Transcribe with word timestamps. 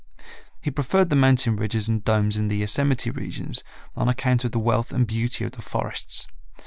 He 0.63 0.71
preferred 0.71 1.11
the 1.11 1.15
mountain 1.15 1.55
ridges 1.57 1.87
and 1.87 2.03
domes 2.03 2.35
in 2.35 2.47
the 2.47 2.57
Yosemite 2.57 3.11
regions 3.11 3.63
on 3.95 4.09
account 4.09 4.43
of 4.43 4.51
the 4.51 4.57
wealth 4.57 4.91
and 4.91 5.05
beauty 5.05 5.43
of 5.45 5.51
the 5.51 5.61
forests. 5.61 6.25